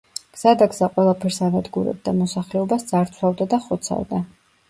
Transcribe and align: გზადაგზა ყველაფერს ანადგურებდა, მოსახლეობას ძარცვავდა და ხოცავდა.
გზადაგზა 0.35 0.87
ყველაფერს 0.93 1.35
ანადგურებდა, 1.47 2.13
მოსახლეობას 2.21 2.87
ძარცვავდა 2.93 3.47
და 3.55 3.63
ხოცავდა. 3.67 4.23